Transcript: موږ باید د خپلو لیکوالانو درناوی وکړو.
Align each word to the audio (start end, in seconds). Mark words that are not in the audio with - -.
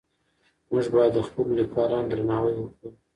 موږ 0.69 0.85
باید 0.93 1.11
د 1.15 1.19
خپلو 1.27 1.51
لیکوالانو 1.61 2.09
درناوی 2.11 2.53
وکړو. 2.57 2.89